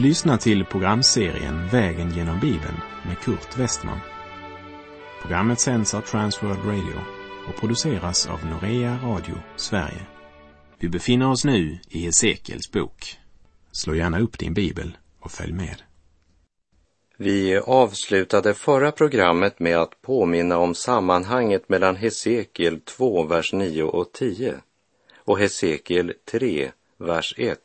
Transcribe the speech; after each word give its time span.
Du 0.00 0.06
lyssnar 0.06 0.36
till 0.36 0.64
programserien 0.64 1.68
Vägen 1.68 2.10
genom 2.10 2.40
Bibeln 2.40 2.80
med 3.06 3.18
Kurt 3.18 3.58
Westman. 3.58 3.98
Programmet 5.22 5.60
sänds 5.60 5.94
av 5.94 6.00
Transworld 6.00 6.58
Radio 6.64 7.00
och 7.48 7.60
produceras 7.60 8.26
av 8.26 8.46
Norea 8.46 8.98
Radio 9.04 9.34
Sverige. 9.56 10.06
Vi 10.78 10.88
befinner 10.88 11.30
oss 11.30 11.44
nu 11.44 11.78
i 11.88 11.98
Hesekiels 11.98 12.72
bok. 12.72 13.18
Slå 13.72 13.94
gärna 13.94 14.20
upp 14.20 14.38
din 14.38 14.54
bibel 14.54 14.96
och 15.20 15.30
följ 15.30 15.52
med. 15.52 15.82
Vi 17.16 17.58
avslutade 17.58 18.54
förra 18.54 18.92
programmet 18.92 19.58
med 19.60 19.78
att 19.78 20.02
påminna 20.02 20.58
om 20.58 20.74
sammanhanget 20.74 21.68
mellan 21.68 21.96
Hesekiel 21.96 22.80
2, 22.80 23.22
vers 23.22 23.52
9 23.52 23.82
och 23.82 24.12
10 24.12 24.54
och 25.16 25.38
Hesekiel 25.38 26.12
3, 26.30 26.70
vers 26.98 27.34
1. 27.38 27.58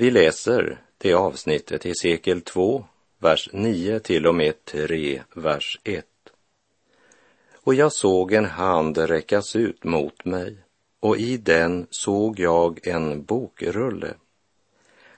Vi 0.00 0.10
läser 0.10 0.80
det 0.98 1.14
avsnittet 1.14 1.86
i 1.86 1.94
sekel 1.94 2.40
2, 2.40 2.84
vers 3.18 3.48
9 3.52 3.98
till 3.98 4.26
och 4.26 4.34
med 4.34 4.64
3, 4.64 5.22
vers 5.34 5.80
1. 5.84 6.06
Och 7.54 7.74
jag 7.74 7.92
såg 7.92 8.32
en 8.32 8.44
hand 8.44 8.98
räckas 8.98 9.56
ut 9.56 9.84
mot 9.84 10.24
mig 10.24 10.56
och 11.00 11.16
i 11.16 11.36
den 11.36 11.86
såg 11.90 12.38
jag 12.38 12.86
en 12.86 13.24
bokrulle. 13.24 14.14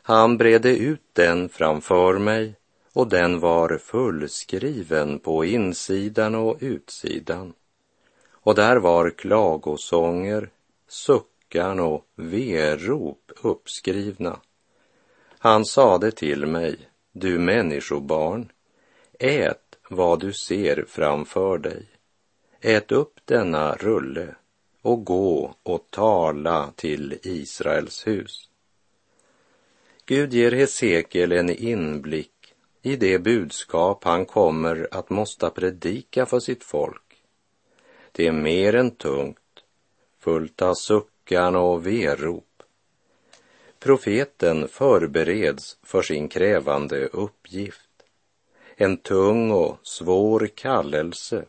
Han 0.02 0.36
bredde 0.36 0.76
ut 0.76 1.02
den 1.12 1.48
framför 1.48 2.18
mig 2.18 2.54
och 2.92 3.08
den 3.08 3.40
var 3.40 3.78
fullskriven 3.78 5.18
på 5.18 5.44
insidan 5.44 6.34
och 6.34 6.56
utsidan. 6.60 7.52
Och 8.30 8.54
där 8.54 8.76
var 8.76 9.10
klagosånger, 9.10 10.50
suckan 10.88 11.80
och 11.80 12.06
verop 12.16 13.32
uppskrivna. 13.42 14.40
Han 15.44 15.64
sade 15.64 16.10
till 16.10 16.46
mig, 16.46 16.76
du 17.12 17.38
människobarn, 17.38 18.52
ät 19.18 19.76
vad 19.90 20.20
du 20.20 20.32
ser 20.32 20.84
framför 20.88 21.58
dig. 21.58 21.86
Ät 22.60 22.92
upp 22.92 23.20
denna 23.24 23.74
rulle 23.74 24.34
och 24.82 25.04
gå 25.04 25.54
och 25.62 25.86
tala 25.90 26.72
till 26.76 27.18
Israels 27.22 28.06
hus. 28.06 28.48
Gud 30.06 30.32
ger 30.32 30.52
Hesekiel 30.52 31.32
en 31.32 31.50
inblick 31.50 32.54
i 32.82 32.96
det 32.96 33.18
budskap 33.18 34.04
han 34.04 34.26
kommer 34.26 34.88
att 34.90 35.10
måste 35.10 35.50
predika 35.50 36.26
för 36.26 36.40
sitt 36.40 36.64
folk. 36.64 37.22
Det 38.12 38.26
är 38.26 38.32
mer 38.32 38.74
än 38.74 38.90
tungt, 38.90 39.64
fullt 40.20 40.62
av 40.62 40.74
suckan 40.74 41.56
och 41.56 41.86
verop 41.86 42.51
Profeten 43.82 44.68
förbereds 44.68 45.78
för 45.82 46.02
sin 46.02 46.28
krävande 46.28 47.06
uppgift. 47.06 47.90
En 48.76 48.96
tung 48.96 49.50
och 49.50 49.78
svår 49.82 50.48
kallelse 50.54 51.44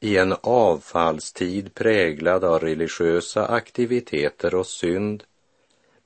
i 0.00 0.16
en 0.16 0.34
avfallstid 0.40 1.74
präglad 1.74 2.44
av 2.44 2.60
religiösa 2.60 3.46
aktiviteter 3.46 4.54
och 4.54 4.66
synd 4.66 5.24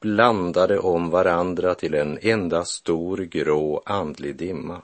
blandade 0.01 0.79
om 0.79 1.11
varandra 1.11 1.75
till 1.75 1.95
en 1.95 2.19
enda 2.23 2.65
stor 2.65 3.17
grå 3.19 3.83
andlig 3.87 4.37
dimma. 4.37 4.83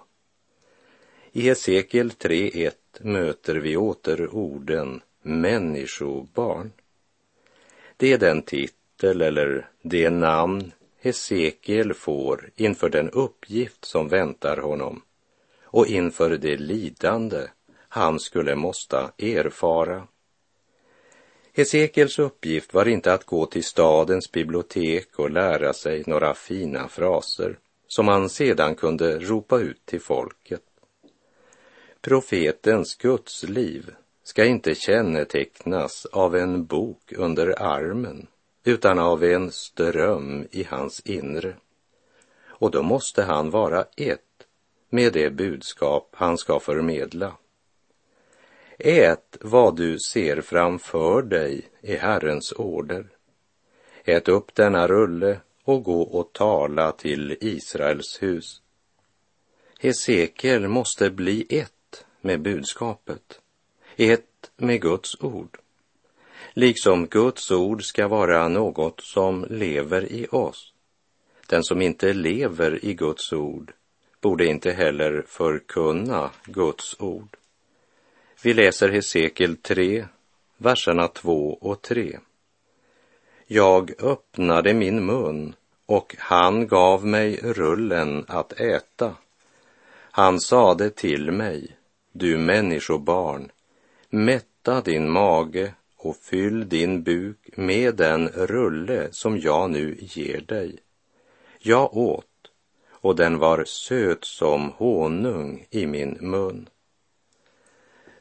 I 1.32 1.40
Hesekiel 1.40 2.10
3.1 2.10 2.72
möter 3.00 3.54
vi 3.54 3.76
åter 3.76 4.34
orden 4.34 5.00
människobarn. 5.22 6.72
Det 7.96 8.12
är 8.12 8.18
den 8.18 8.42
titel 8.42 9.22
eller 9.22 9.68
det 9.82 10.10
namn 10.10 10.72
Hesekiel 11.00 11.94
får 11.94 12.50
inför 12.56 12.88
den 12.88 13.10
uppgift 13.10 13.84
som 13.84 14.08
väntar 14.08 14.56
honom 14.56 15.02
och 15.62 15.86
inför 15.86 16.30
det 16.30 16.56
lidande 16.56 17.48
han 17.88 18.20
skulle 18.20 18.54
måsta 18.54 19.12
erfara. 19.18 20.08
Hesekiels 21.52 22.18
uppgift 22.18 22.74
var 22.74 22.88
inte 22.88 23.12
att 23.12 23.24
gå 23.24 23.46
till 23.46 23.64
stadens 23.64 24.32
bibliotek 24.32 25.18
och 25.18 25.30
lära 25.30 25.72
sig 25.72 26.04
några 26.06 26.34
fina 26.34 26.88
fraser 26.88 27.58
som 27.86 28.08
han 28.08 28.28
sedan 28.28 28.74
kunde 28.74 29.18
ropa 29.18 29.58
ut 29.58 29.86
till 29.86 30.00
folket. 30.00 30.62
Profetens 32.00 32.94
gudsliv 32.94 33.90
ska 34.22 34.44
inte 34.44 34.74
kännetecknas 34.74 36.06
av 36.06 36.36
en 36.36 36.64
bok 36.64 37.12
under 37.16 37.62
armen 37.62 38.26
utan 38.68 38.98
av 38.98 39.24
en 39.24 39.50
ström 39.50 40.46
i 40.50 40.64
hans 40.64 41.00
inre. 41.00 41.54
Och 42.46 42.70
då 42.70 42.82
måste 42.82 43.22
han 43.22 43.50
vara 43.50 43.86
ett 43.96 44.20
med 44.90 45.12
det 45.12 45.30
budskap 45.30 46.08
han 46.12 46.38
ska 46.38 46.60
förmedla. 46.60 47.36
Ät 48.78 49.36
vad 49.40 49.76
du 49.76 49.98
ser 49.98 50.40
framför 50.40 51.22
dig 51.22 51.68
i 51.80 51.96
Herrens 51.96 52.52
order. 52.52 53.08
Ät 54.04 54.28
upp 54.28 54.54
denna 54.54 54.88
rulle 54.88 55.40
och 55.64 55.82
gå 55.82 56.02
och 56.02 56.32
tala 56.32 56.92
till 56.92 57.36
Israels 57.40 58.22
hus. 58.22 58.62
Hesekiel 59.80 60.68
måste 60.68 61.10
bli 61.10 61.46
ett 61.50 62.04
med 62.20 62.40
budskapet, 62.40 63.40
ett 63.96 64.50
med 64.56 64.80
Guds 64.80 65.20
ord 65.20 65.58
liksom 66.58 67.06
Guds 67.06 67.50
ord 67.50 67.84
ska 67.84 68.08
vara 68.08 68.48
något 68.48 69.00
som 69.00 69.46
lever 69.50 70.12
i 70.12 70.26
oss. 70.30 70.72
Den 71.46 71.64
som 71.64 71.82
inte 71.82 72.12
lever 72.12 72.84
i 72.84 72.94
Guds 72.94 73.32
ord 73.32 73.72
borde 74.20 74.46
inte 74.46 74.70
heller 74.70 75.24
förkunna 75.26 76.30
Guds 76.44 77.00
ord. 77.00 77.36
Vi 78.42 78.54
läser 78.54 78.88
Hesekiel 78.88 79.56
3, 79.56 80.06
verserna 80.56 81.08
2 81.08 81.58
och 81.60 81.82
3. 81.82 82.18
Jag 83.46 84.02
öppnade 84.02 84.74
min 84.74 85.06
mun 85.06 85.54
och 85.86 86.16
han 86.18 86.66
gav 86.66 87.06
mig 87.06 87.40
rullen 87.42 88.24
att 88.28 88.52
äta. 88.52 89.14
Han 90.10 90.40
sade 90.40 90.90
till 90.90 91.30
mig, 91.30 91.76
du 92.12 92.38
människobarn, 92.38 93.50
mätta 94.10 94.80
din 94.80 95.10
mage 95.10 95.74
och 95.98 96.16
fyll 96.16 96.68
din 96.68 97.02
buk 97.02 97.50
med 97.56 97.94
den 97.94 98.28
rulle 98.28 99.08
som 99.10 99.38
jag 99.38 99.70
nu 99.70 99.96
ger 100.00 100.40
dig. 100.40 100.78
Jag 101.58 101.96
åt 101.96 102.24
och 102.90 103.16
den 103.16 103.38
var 103.38 103.64
söt 103.64 104.24
som 104.24 104.70
honung 104.70 105.66
i 105.70 105.86
min 105.86 106.18
mun. 106.20 106.68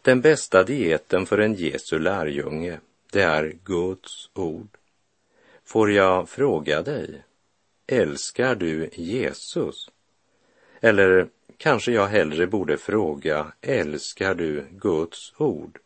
Den 0.01 0.21
bästa 0.21 0.63
dieten 0.63 1.25
för 1.25 1.37
en 1.37 1.53
Jesu 1.53 1.99
lärjunge, 1.99 2.79
det 3.11 3.21
är 3.21 3.57
Guds 3.63 4.29
ord. 4.33 4.77
Får 5.63 5.91
jag 5.91 6.29
fråga 6.29 6.81
dig, 6.81 7.23
älskar 7.87 8.55
du 8.55 8.89
Jesus? 8.93 9.89
Eller 10.81 11.27
kanske 11.57 11.91
jag 11.91 12.07
hellre 12.07 12.47
borde 12.47 12.77
fråga, 12.77 13.51
älskar 13.61 14.35
du 14.35 14.65
Guds 14.71 15.33
ord? 15.37 15.79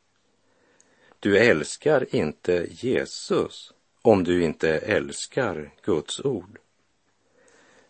Du 1.24 1.38
älskar 1.38 2.16
inte 2.16 2.68
Jesus 2.70 3.74
om 4.02 4.24
du 4.24 4.44
inte 4.44 4.70
älskar 4.70 5.72
Guds 5.84 6.20
ord. 6.20 6.59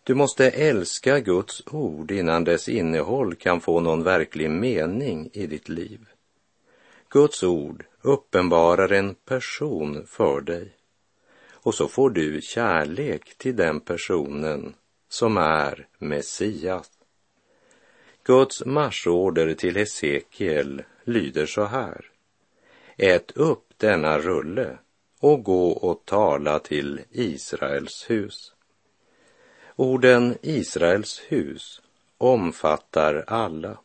Du 0.02 0.14
måste 0.14 0.50
älska 0.50 1.20
Guds 1.20 1.62
ord 1.66 2.10
innan 2.10 2.44
dess 2.44 2.68
innehåll 2.68 3.34
kan 3.34 3.60
få 3.60 3.80
någon 3.80 4.02
verklig 4.02 4.50
mening 4.50 5.30
i 5.32 5.46
ditt 5.46 5.68
liv. 5.68 6.06
Guds 7.08 7.42
ord 7.42 7.84
uppenbarar 8.02 8.92
en 8.92 9.14
person 9.14 10.06
för 10.06 10.40
dig 10.40 10.72
och 11.50 11.74
så 11.74 11.88
får 11.88 12.10
du 12.10 12.40
kärlek 12.42 13.38
till 13.38 13.56
den 13.56 13.80
personen 13.80 14.74
som 15.08 15.36
är 15.36 15.86
Messias. 15.98 16.90
Guds 18.24 18.64
marschorder 18.64 19.54
till 19.54 19.76
Hesekiel 19.76 20.82
lyder 21.04 21.46
så 21.46 21.64
här. 21.64 22.11
Ät 22.96 23.30
upp 23.36 23.64
denna 23.76 24.18
rulle 24.18 24.78
och 25.20 25.44
gå 25.44 25.70
och 25.70 26.04
tala 26.04 26.58
till 26.58 27.00
Israels 27.10 28.10
hus. 28.10 28.52
Orden 29.76 30.38
Israels 30.42 31.22
hus 31.28 31.80
omfattar 32.18 33.24
alla 33.26 33.78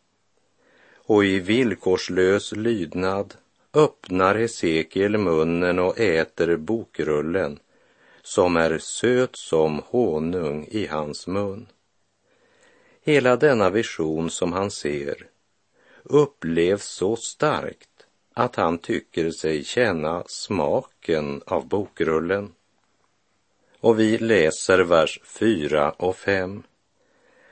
och 0.96 1.26
i 1.26 1.40
villkorslös 1.40 2.52
lydnad 2.52 3.34
öppnar 3.74 4.36
Hesekiel 4.36 5.18
munnen 5.18 5.80
och 5.80 6.00
äter 6.00 6.56
bokrullen 6.56 7.60
som 8.22 8.58
är 8.58 8.78
söt 8.78 9.36
som 9.36 9.82
honung 9.86 10.68
i 10.72 10.88
hans 10.88 11.28
mun. 11.28 11.68
Hela 13.02 13.36
denna 13.36 13.70
vision 13.70 14.30
som 14.30 14.54
han 14.54 14.72
ser 14.72 15.28
upplevs 16.04 16.86
så 16.86 17.16
starkt 17.16 17.97
att 18.38 18.56
han 18.56 18.78
tycker 18.78 19.32
sig 19.32 19.64
känna 19.64 20.24
smaken 20.28 21.42
av 21.46 21.68
bokrullen. 21.68 22.52
Och 23.80 24.00
vi 24.00 24.18
läser 24.18 24.80
vers 24.80 25.20
4 25.24 25.92
och 25.92 26.16
5. 26.16 26.64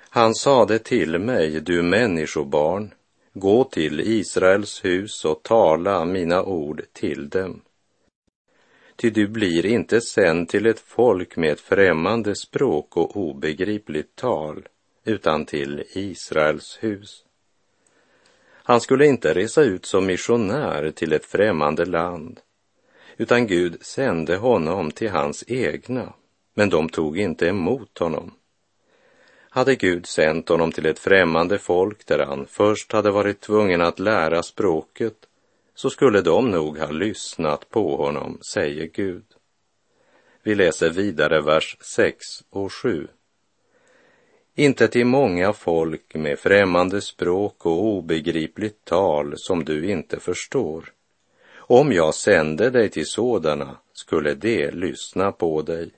Han 0.09 0.35
sade 0.35 0.79
till 0.79 1.19
mig, 1.19 1.61
du 1.61 1.81
människobarn, 1.81 2.93
gå 3.33 3.63
till 3.63 3.99
Israels 3.99 4.85
hus 4.85 5.25
och 5.25 5.43
tala 5.43 6.05
mina 6.05 6.43
ord 6.43 6.81
till 6.93 7.29
dem. 7.29 7.61
Ty 8.95 9.09
du 9.09 9.27
blir 9.27 9.65
inte 9.65 10.01
sänd 10.01 10.49
till 10.49 10.65
ett 10.65 10.79
folk 10.79 11.35
med 11.35 11.51
ett 11.51 11.59
främmande 11.59 12.35
språk 12.35 12.97
och 12.97 13.17
obegripligt 13.17 14.15
tal, 14.15 14.67
utan 15.03 15.45
till 15.45 15.83
Israels 15.93 16.77
hus. 16.81 17.25
Han 18.67 18.81
skulle 18.81 19.06
inte 19.06 19.33
resa 19.33 19.62
ut 19.62 19.85
som 19.85 20.06
missionär 20.06 20.91
till 20.91 21.13
ett 21.13 21.25
främmande 21.25 21.85
land, 21.85 22.39
utan 23.17 23.47
Gud 23.47 23.77
sände 23.81 24.35
honom 24.35 24.91
till 24.91 25.09
hans 25.09 25.44
egna, 25.47 26.13
men 26.53 26.69
de 26.69 26.89
tog 26.89 27.19
inte 27.19 27.47
emot 27.47 27.97
honom. 27.97 28.33
Hade 29.50 29.75
Gud 29.75 30.06
sänt 30.06 30.50
honom 30.50 30.71
till 30.71 30.85
ett 30.85 31.00
främmande 31.00 31.57
folk 31.57 32.06
där 32.06 32.25
han 32.25 32.45
först 32.45 32.91
hade 32.91 33.12
varit 33.12 33.41
tvungen 33.41 33.81
att 33.81 34.00
lära 34.00 34.44
språket, 34.44 35.17
så 35.75 35.89
skulle 35.89 36.21
de 36.21 36.51
nog 36.51 36.77
ha 36.77 36.91
lyssnat 36.91 37.69
på 37.69 37.97
honom, 37.97 38.39
säger 38.53 38.85
Gud. 38.94 39.25
Vi 40.44 40.56
läser 40.56 40.89
vidare 40.89 41.41
vers 41.41 41.77
6 41.81 42.25
och 42.50 42.73
7. 42.73 43.07
Inte 44.57 44.87
till 44.87 45.05
många 45.05 45.53
folk 45.53 46.15
med 46.15 46.39
främmande 46.39 47.01
språk 47.01 47.65
och 47.65 47.83
obegripligt 47.83 48.85
tal 48.85 49.33
som 49.37 49.65
du 49.65 49.89
inte 49.89 50.19
förstår. 50.19 50.93
Om 51.57 51.91
jag 51.91 52.15
sände 52.15 52.69
dig 52.69 52.89
till 52.89 53.07
sådana 53.07 53.77
skulle 53.93 54.33
de 54.33 54.71
lyssna 54.71 55.31
på 55.31 55.61
dig. 55.61 55.91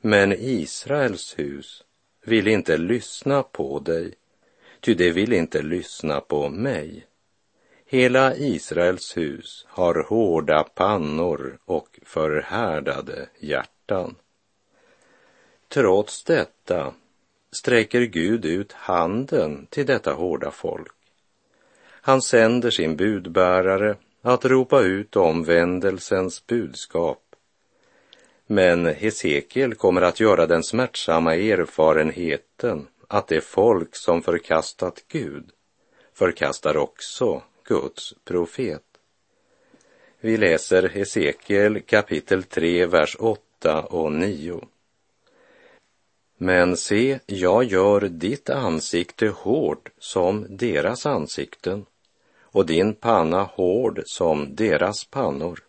Men 0.00 0.32
Israels 0.32 1.38
hus 1.38 1.84
vill 2.24 2.48
inte 2.48 2.76
lyssna 2.76 3.42
på 3.42 3.78
dig, 3.78 4.14
ty 4.80 4.94
de 4.94 5.10
vill 5.10 5.32
inte 5.32 5.62
lyssna 5.62 6.20
på 6.20 6.48
mig. 6.48 7.06
Hela 7.86 8.36
Israels 8.36 9.16
hus 9.16 9.66
har 9.68 10.06
hårda 10.08 10.62
pannor 10.62 11.58
och 11.64 12.00
förhärdade 12.02 13.28
hjärtan. 13.40 14.14
Trots 15.68 16.24
detta 16.24 16.94
sträcker 17.52 18.00
Gud 18.00 18.44
ut 18.44 18.72
handen 18.72 19.66
till 19.70 19.86
detta 19.86 20.12
hårda 20.12 20.50
folk. 20.50 20.92
Han 21.84 22.22
sänder 22.22 22.70
sin 22.70 22.96
budbärare 22.96 23.96
att 24.22 24.44
ropa 24.44 24.80
ut 24.80 25.16
omvändelsens 25.16 26.46
budskap. 26.46 27.18
Men 28.46 28.86
Hesekiel 28.86 29.74
kommer 29.74 30.02
att 30.02 30.20
göra 30.20 30.46
den 30.46 30.62
smärtsamma 30.62 31.34
erfarenheten 31.34 32.86
att 33.08 33.28
det 33.28 33.40
folk 33.40 33.96
som 33.96 34.22
förkastat 34.22 35.04
Gud 35.08 35.50
förkastar 36.14 36.76
också 36.76 37.42
Guds 37.64 38.14
profet. 38.24 38.82
Vi 40.20 40.36
läser 40.36 40.88
Hesekiel 40.88 41.80
kapitel 41.80 42.42
3, 42.42 42.86
vers 42.86 43.16
8 43.18 43.82
och 43.82 44.12
9. 44.12 44.60
Men 46.44 46.76
se, 46.76 47.18
jag 47.26 47.64
gör 47.64 48.00
ditt 48.00 48.50
ansikte 48.50 49.28
hårt 49.28 49.90
som 49.98 50.46
deras 50.48 51.06
ansikten 51.06 51.86
och 52.40 52.66
din 52.66 52.94
panna 52.94 53.42
hård 53.42 54.02
som 54.06 54.54
deras 54.54 55.04
pannor. 55.04 55.60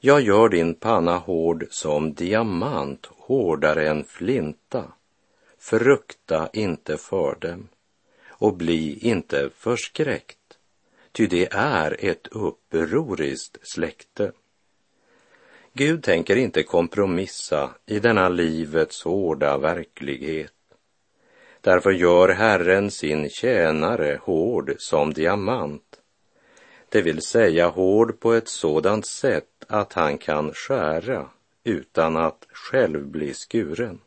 Jag 0.00 0.20
gör 0.20 0.48
din 0.48 0.74
panna 0.74 1.16
hård 1.16 1.66
som 1.70 2.14
diamant, 2.14 3.06
hårdare 3.06 3.88
än 3.88 4.04
flinta. 4.04 4.84
Frukta 5.58 6.50
inte 6.52 6.96
för 6.96 7.36
dem 7.40 7.68
och 8.28 8.56
bli 8.56 8.98
inte 8.98 9.50
förskräckt, 9.54 10.58
ty 11.12 11.26
det 11.26 11.48
är 11.52 11.96
ett 12.04 12.26
upproriskt 12.26 13.58
släkte. 13.62 14.32
Gud 15.72 16.02
tänker 16.02 16.36
inte 16.36 16.62
kompromissa 16.62 17.70
i 17.86 17.98
denna 17.98 18.28
livets 18.28 19.04
hårda 19.04 19.58
verklighet. 19.58 20.52
Därför 21.60 21.90
gör 21.90 22.28
Herren 22.28 22.90
sin 22.90 23.30
tjänare 23.30 24.20
hård 24.22 24.74
som 24.78 25.12
diamant, 25.12 26.00
det 26.88 27.02
vill 27.02 27.22
säga 27.22 27.68
hård 27.68 28.20
på 28.20 28.32
ett 28.32 28.48
sådant 28.48 29.06
sätt 29.06 29.64
att 29.68 29.92
han 29.92 30.18
kan 30.18 30.52
skära 30.54 31.30
utan 31.64 32.16
att 32.16 32.46
själv 32.52 33.06
bli 33.06 33.34
skuren. 33.34 34.00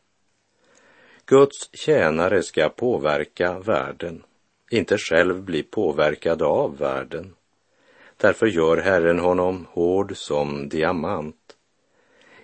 Guds 1.26 1.70
tjänare 1.74 2.44
ska 2.44 2.70
påverka 2.70 3.60
världen, 3.60 4.24
inte 4.72 4.98
själv 4.98 5.42
bli 5.42 5.64
påverkad 5.64 6.42
av 6.42 6.78
världen. 6.78 7.36
Därför 8.18 8.48
gör 8.48 8.78
Herren 8.78 9.20
honom 9.20 9.68
hård 9.72 10.18
som 10.18 10.70
diamant. 10.70 11.43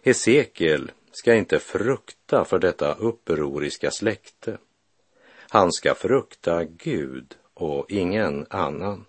Hesekiel 0.10 0.92
ska 1.12 1.36
inte 1.36 1.60
frukta 1.60 2.46
för 2.46 2.60
detta 2.60 2.94
upproriska 2.94 3.92
släkte. 3.92 4.58
Han 5.50 5.72
ska 5.72 5.96
frukta 5.96 6.64
Gud 6.64 7.36
och 7.54 7.92
ingen 7.92 8.46
annan. 8.50 9.06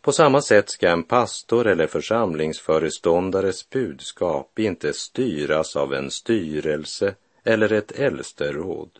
På 0.00 0.12
samma 0.12 0.42
sätt 0.42 0.70
ska 0.70 0.88
en 0.88 1.02
pastor 1.02 1.66
eller 1.66 1.86
församlingsföreståndares 1.86 3.70
budskap 3.70 4.58
inte 4.58 4.92
styras 4.92 5.76
av 5.76 5.94
en 5.94 6.10
styrelse 6.10 7.14
eller 7.44 7.72
ett 7.72 7.92
äldsteråd, 7.92 8.98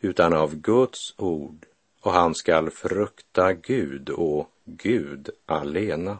utan 0.00 0.32
av 0.32 0.54
Guds 0.54 1.14
ord 1.16 1.66
och 2.00 2.12
han 2.12 2.34
skall 2.34 2.70
frukta 2.70 3.52
Gud 3.52 4.10
och 4.10 4.50
Gud 4.64 5.30
alena. 5.46 6.18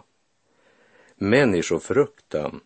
Människofruktan 1.15 2.61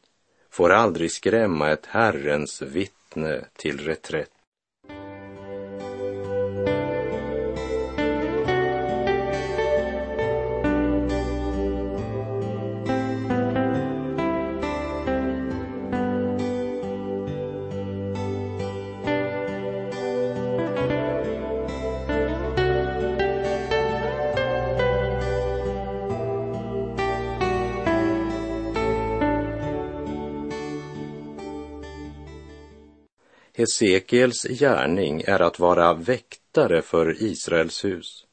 får 0.55 0.71
aldrig 0.71 1.13
skrämma 1.13 1.71
ett 1.71 1.87
Herrens 1.87 2.63
vittne 2.63 3.45
till 3.57 3.79
reträtt. 3.81 4.34
Hesekiels 33.65 34.43
gärning 34.43 35.23
är 35.27 35.43
att 35.43 35.59
vara 35.59 35.95
väktare 35.95 36.83
för 36.83 37.23
Israels 37.23 37.85
hus. 37.85 38.27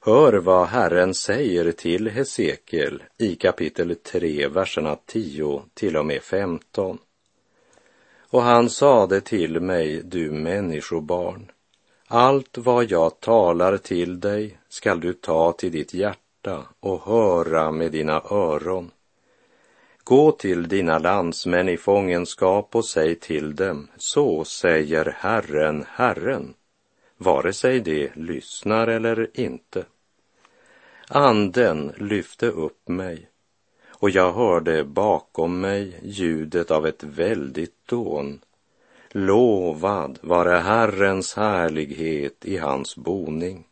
Hör 0.00 0.32
vad 0.32 0.66
Herren 0.66 1.14
säger 1.14 1.72
till 1.72 2.08
Hesekiel 2.08 3.02
i 3.18 3.34
kapitel 3.34 3.96
3, 3.96 4.48
verserna 4.48 4.96
10 5.06 5.62
till 5.74 5.96
och 5.96 6.06
med 6.06 6.22
15. 6.22 6.98
Och 8.30 8.42
han 8.42 8.70
sade 8.70 9.20
till 9.20 9.60
mig, 9.60 10.02
du 10.04 10.30
människobarn, 10.30 11.50
allt 12.06 12.58
vad 12.58 12.90
jag 12.90 13.20
talar 13.20 13.76
till 13.76 14.20
dig 14.20 14.58
skall 14.68 15.00
du 15.00 15.12
ta 15.12 15.52
till 15.52 15.72
ditt 15.72 15.94
hjärta 15.94 16.66
och 16.80 17.06
höra 17.06 17.70
med 17.70 17.92
dina 17.92 18.22
öron 18.30 18.90
Gå 20.04 20.32
till 20.32 20.68
dina 20.68 20.98
landsmän 20.98 21.68
i 21.68 21.76
fångenskap 21.76 22.76
och 22.76 22.84
säg 22.84 23.14
till 23.14 23.56
dem, 23.56 23.88
så 23.96 24.44
säger 24.44 25.16
Herren, 25.18 25.84
Herren, 25.88 26.54
vare 27.16 27.52
sig 27.52 27.80
de 27.80 28.10
lyssnar 28.14 28.86
eller 28.86 29.30
inte. 29.34 29.84
Anden 31.08 31.92
lyfte 31.96 32.46
upp 32.46 32.88
mig 32.88 33.28
och 33.88 34.10
jag 34.10 34.32
hörde 34.32 34.84
bakom 34.84 35.60
mig 35.60 36.00
ljudet 36.02 36.70
av 36.70 36.86
ett 36.86 37.02
väldigt 37.02 37.88
dån. 37.88 38.40
Lovad 39.10 40.18
vare 40.22 40.56
Herrens 40.56 41.34
härlighet 41.34 42.44
i 42.44 42.56
hans 42.56 42.96
boning. 42.96 43.64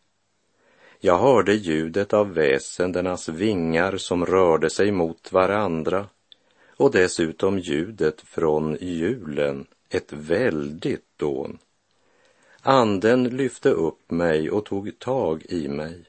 Jag 1.00 1.18
hörde 1.18 1.54
ljudet 1.54 2.12
av 2.12 2.34
väsendenas 2.34 3.28
vingar 3.28 3.96
som 3.96 4.26
rörde 4.26 4.70
sig 4.70 4.92
mot 4.92 5.32
varandra 5.32 6.06
och 6.76 6.90
dessutom 6.90 7.58
ljudet 7.58 8.20
från 8.20 8.76
julen, 8.80 9.66
ett 9.88 10.12
väldigt 10.12 11.18
dån. 11.18 11.58
Anden 12.60 13.24
lyfte 13.24 13.70
upp 13.70 14.10
mig 14.10 14.50
och 14.50 14.64
tog 14.64 14.98
tag 14.98 15.42
i 15.48 15.68
mig 15.68 16.04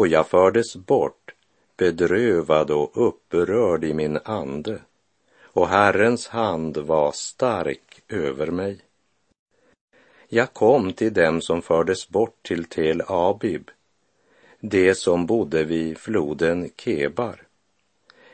och 0.00 0.08
jag 0.08 0.28
fördes 0.28 0.76
bort 0.76 1.34
bedrövad 1.76 2.70
och 2.70 3.06
upprörd 3.08 3.84
i 3.84 3.94
min 3.94 4.18
ande 4.24 4.80
och 5.52 5.68
Herrens 5.68 6.28
hand 6.28 6.76
var 6.76 7.12
stark 7.12 8.02
över 8.08 8.46
mig. 8.46 8.80
Jag 10.28 10.52
kom 10.52 10.92
till 10.92 11.12
dem 11.12 11.40
som 11.40 11.62
fördes 11.62 12.08
bort 12.08 12.42
till 12.42 12.64
Tel 12.64 13.02
Abib, 13.06 13.70
de 14.60 14.94
som 14.94 15.26
bodde 15.26 15.64
vid 15.64 15.98
floden 15.98 16.70
Kebar. 16.76 17.49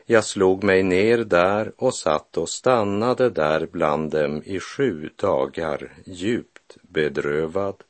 Jag 0.09 0.23
slog 0.23 0.63
mig 0.63 0.83
ner 0.83 1.17
där 1.17 1.71
och 1.77 1.95
satt 1.95 2.37
och 2.37 2.49
stannade 2.49 3.29
där 3.29 3.67
bland 3.71 4.11
dem 4.11 4.41
i 4.45 4.59
sju 4.59 5.09
dagar, 5.15 5.93
djupt 6.05 6.77
bedrövad. 6.81 7.83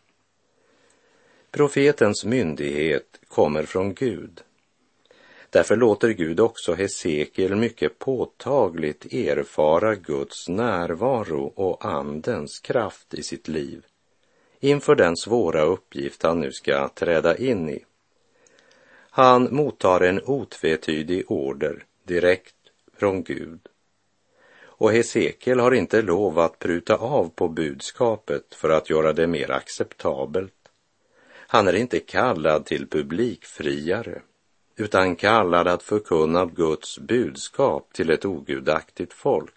Profetens 1.52 2.26
myndighet 2.26 3.20
kommer 3.28 3.64
från 3.64 3.94
Gud. 3.94 4.42
Därför 5.50 5.76
låter 5.76 6.10
Gud 6.10 6.40
också 6.40 6.74
Hesekiel 6.74 7.56
mycket 7.56 8.00
påtagligt 8.00 9.14
erfara 9.14 9.96
Guds 9.96 10.50
närvaro 10.50 11.54
och 11.56 11.86
Andens 11.86 12.60
kraft 12.60 13.14
i 13.14 13.24
sitt 13.24 13.48
liv 13.48 13.86
inför 14.60 14.96
den 14.96 15.18
svåra 15.18 15.62
uppgift 15.62 16.24
han 16.24 16.40
nu 16.40 16.52
ska 16.52 16.88
träda 16.88 17.38
in 17.38 17.70
i. 17.70 17.86
Han 19.10 19.56
mottar 19.56 20.02
en 20.02 20.22
otvetydig 20.26 21.32
order 21.32 21.87
direkt 22.08 22.56
från 22.98 23.24
Gud. 23.24 23.60
Och 24.80 24.92
Hesekiel 24.92 25.60
har 25.60 25.72
inte 25.72 26.02
lov 26.02 26.40
att 26.40 26.60
pruta 26.60 26.96
av 26.96 27.30
på 27.30 27.48
budskapet 27.48 28.56
för 28.56 28.70
att 28.70 28.90
göra 28.90 29.14
det 29.14 29.28
mer 29.28 29.52
acceptabelt. 29.52 30.54
Han 31.50 31.68
är 31.68 31.74
inte 31.74 32.00
kallad 32.00 32.66
till 32.66 32.88
publikfriare, 32.88 34.22
utan 34.76 35.16
kallad 35.16 35.68
att 35.68 35.84
förkunna 35.84 36.46
Guds 36.46 37.00
budskap 37.00 37.94
till 37.94 38.10
ett 38.10 38.26
ogudaktigt 38.26 39.14
folk. 39.14 39.54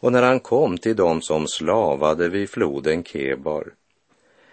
Och 0.00 0.12
när 0.12 0.22
han 0.22 0.40
kom 0.40 0.78
till 0.78 0.96
dem 0.96 1.22
som 1.22 1.46
slavade 1.46 2.28
vid 2.28 2.50
floden 2.50 3.04
Kebar 3.04 3.74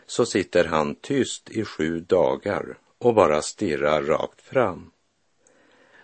så 0.05 0.25
sitter 0.25 0.65
han 0.65 0.95
tyst 0.95 1.49
i 1.49 1.65
sju 1.65 1.99
dagar 1.99 2.77
och 2.97 3.13
bara 3.13 3.41
stirrar 3.41 4.01
rakt 4.01 4.41
fram. 4.41 4.91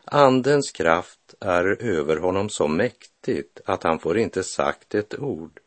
Andens 0.06 0.72
kraft 0.72 1.36
är 1.40 1.84
över 1.84 2.18
honom 2.18 2.50
så 2.50 2.68
mäktigt 2.68 3.62
att 3.66 3.84
han 3.84 4.00
får 4.00 4.18
inte 4.18 4.44
sagt 4.44 4.96
ett 4.96 5.20
ord. 5.20 5.60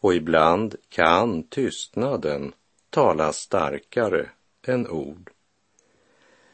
Och 0.00 0.14
ibland 0.14 0.76
kan 0.88 1.42
tystnaden 1.42 2.52
tala 2.90 3.32
starkare 3.32 4.26
än 4.66 4.88
ord. 4.88 5.30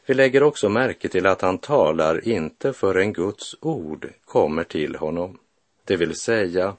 Vi 0.05 0.13
lägger 0.13 0.43
också 0.43 0.69
märke 0.69 1.09
till 1.09 1.25
att 1.27 1.41
han 1.41 1.57
talar 1.57 2.27
inte 2.27 2.73
förrän 2.73 3.13
Guds 3.13 3.55
ord 3.59 4.09
kommer 4.25 4.63
till 4.63 4.95
honom. 4.95 5.39
Det 5.83 5.95
vill 5.95 6.15
säga, 6.15 6.75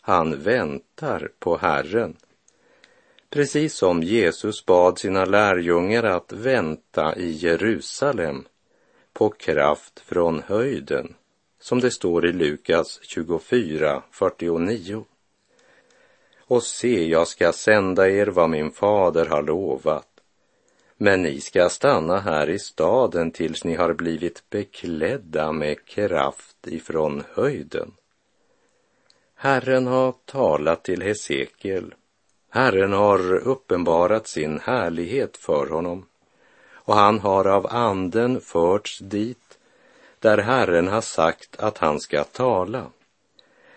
han 0.00 0.42
väntar 0.42 1.30
på 1.38 1.56
Herren. 1.56 2.16
Precis 3.30 3.74
som 3.74 4.02
Jesus 4.02 4.66
bad 4.66 4.98
sina 4.98 5.24
lärjungar 5.24 6.02
att 6.02 6.32
vänta 6.32 7.16
i 7.16 7.30
Jerusalem 7.30 8.44
på 9.16 9.30
kraft 9.30 10.00
från 10.00 10.42
höjden, 10.46 11.14
som 11.60 11.80
det 11.80 11.90
står 11.90 12.26
i 12.26 12.32
Lukas 12.32 12.98
24, 13.02 14.02
49. 14.10 15.04
Och 16.40 16.62
se, 16.62 17.08
jag 17.08 17.28
ska 17.28 17.52
sända 17.52 18.10
er 18.10 18.26
vad 18.26 18.50
min 18.50 18.70
fader 18.70 19.26
har 19.26 19.42
lovat, 19.42 20.08
men 20.96 21.22
ni 21.22 21.40
ska 21.40 21.68
stanna 21.68 22.20
här 22.20 22.50
i 22.50 22.58
staden 22.58 23.30
tills 23.30 23.64
ni 23.64 23.74
har 23.74 23.94
blivit 23.94 24.50
beklädda 24.50 25.52
med 25.52 25.84
kraft 25.84 26.66
ifrån 26.66 27.24
höjden. 27.34 27.92
Herren 29.34 29.86
har 29.86 30.14
talat 30.24 30.84
till 30.84 31.02
Hesekiel. 31.02 31.94
Herren 32.50 32.92
har 32.92 33.34
uppenbarat 33.34 34.28
sin 34.28 34.60
härlighet 34.60 35.36
för 35.36 35.66
honom 35.66 36.06
och 36.86 36.94
han 36.94 37.20
har 37.20 37.44
av 37.46 37.66
anden 37.66 38.40
förts 38.40 38.98
dit 38.98 39.58
där 40.18 40.38
Herren 40.38 40.88
har 40.88 41.00
sagt 41.00 41.56
att 41.60 41.78
han 41.78 42.00
ska 42.00 42.24
tala, 42.24 42.86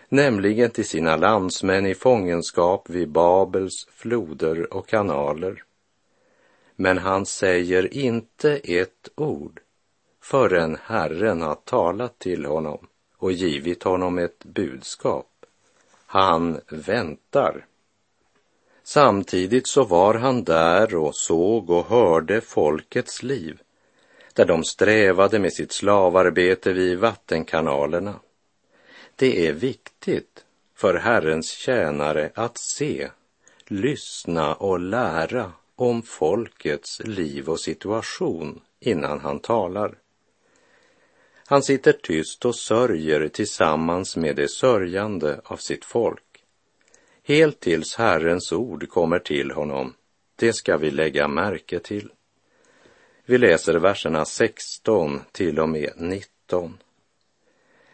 nämligen 0.08 0.70
till 0.70 0.88
sina 0.88 1.16
landsmän 1.16 1.86
i 1.86 1.94
fångenskap 1.94 2.90
vid 2.90 3.08
Babels 3.08 3.88
floder 3.90 4.74
och 4.74 4.86
kanaler. 4.88 5.62
Men 6.76 6.98
han 6.98 7.26
säger 7.26 7.94
inte 7.94 8.56
ett 8.56 9.08
ord 9.14 9.60
förrän 10.22 10.78
Herren 10.82 11.42
har 11.42 11.54
talat 11.54 12.18
till 12.18 12.44
honom 12.44 12.86
och 13.16 13.32
givit 13.32 13.82
honom 13.82 14.18
ett 14.18 14.44
budskap. 14.44 15.26
Han 16.06 16.60
väntar. 16.68 17.66
Samtidigt 18.92 19.66
så 19.66 19.84
var 19.84 20.14
han 20.14 20.44
där 20.44 20.94
och 20.94 21.16
såg 21.16 21.70
och 21.70 21.86
hörde 21.86 22.40
folkets 22.40 23.22
liv, 23.22 23.60
där 24.34 24.44
de 24.44 24.64
strävade 24.64 25.38
med 25.38 25.52
sitt 25.52 25.72
slavarbete 25.72 26.72
vid 26.72 26.98
vattenkanalerna. 26.98 28.20
Det 29.16 29.46
är 29.46 29.52
viktigt 29.52 30.44
för 30.76 30.94
Herrens 30.94 31.50
tjänare 31.50 32.30
att 32.34 32.58
se, 32.58 33.10
lyssna 33.66 34.54
och 34.54 34.80
lära 34.80 35.52
om 35.76 36.02
folkets 36.02 37.00
liv 37.04 37.48
och 37.48 37.60
situation 37.60 38.60
innan 38.80 39.20
han 39.20 39.38
talar. 39.38 39.94
Han 41.46 41.62
sitter 41.62 41.92
tyst 41.92 42.44
och 42.44 42.56
sörjer 42.56 43.28
tillsammans 43.28 44.16
med 44.16 44.36
de 44.36 44.48
sörjande 44.48 45.40
av 45.44 45.56
sitt 45.56 45.84
folk 45.84 46.29
helt 47.22 47.60
tills 47.60 47.94
Herrens 47.94 48.52
ord 48.52 48.88
kommer 48.88 49.18
till 49.18 49.50
honom. 49.50 49.94
Det 50.36 50.52
ska 50.52 50.76
vi 50.76 50.90
lägga 50.90 51.28
märke 51.28 51.78
till. 51.78 52.10
Vi 53.26 53.38
läser 53.38 53.74
verserna 53.74 54.24
16 54.24 55.20
till 55.32 55.58
och 55.60 55.68
med 55.68 55.92
19. 55.96 56.78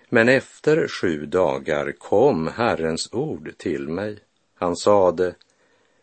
Men 0.08 0.28
efter 0.28 0.88
sju 0.88 1.26
dagar 1.26 1.92
kom 1.92 2.46
Herrens 2.46 3.12
ord 3.12 3.52
till 3.58 3.88
mig. 3.88 4.18
Han 4.54 4.76
sade, 4.76 5.34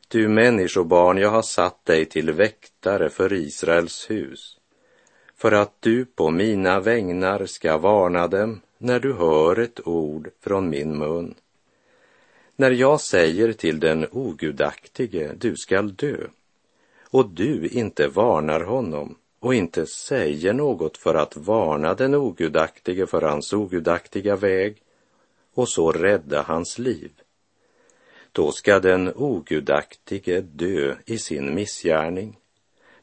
du 0.07 0.27
människobarn, 0.27 1.17
jag 1.17 1.29
har 1.29 1.41
satt 1.41 1.85
dig 1.85 2.05
till 2.05 2.31
väktare 2.31 3.09
för 3.09 3.33
Israels 3.33 4.09
hus, 4.09 4.57
för 5.35 5.51
att 5.51 5.73
du 5.79 6.05
på 6.05 6.31
mina 6.31 6.79
vägnar 6.79 7.45
ska 7.45 7.77
varna 7.77 8.27
dem 8.27 8.61
när 8.77 8.99
du 8.99 9.13
hör 9.13 9.59
ett 9.59 9.87
ord 9.87 10.29
från 10.41 10.69
min 10.69 10.97
mun. 10.97 11.35
När 12.63 12.71
jag 12.71 13.01
säger 13.01 13.53
till 13.53 13.79
den 13.79 14.07
ogudaktige, 14.11 15.31
du 15.37 15.55
skall 15.55 15.93
dö, 15.93 16.17
och 17.09 17.29
du 17.29 17.67
inte 17.67 18.07
varnar 18.07 18.61
honom 18.61 19.17
och 19.39 19.55
inte 19.55 19.85
säger 19.85 20.53
något 20.53 20.97
för 20.97 21.15
att 21.15 21.37
varna 21.37 21.93
den 21.93 22.15
ogudaktige 22.15 23.05
för 23.07 23.21
hans 23.21 23.53
ogudaktiga 23.53 24.35
väg 24.35 24.77
och 25.53 25.69
så 25.69 25.91
rädda 25.91 26.41
hans 26.41 26.79
liv, 26.79 27.11
då 28.31 28.51
ska 28.51 28.79
den 28.79 29.13
ogudaktige 29.15 30.41
dö 30.41 30.95
i 31.05 31.17
sin 31.17 31.55
missgärning, 31.55 32.37